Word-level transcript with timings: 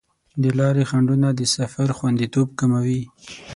د 0.43 0.45
لارې 0.59 0.83
خنډونه 0.89 1.29
د 1.33 1.41
سفر 1.55 1.87
خوندیتوب 1.97 2.47
کموي. 2.59 3.01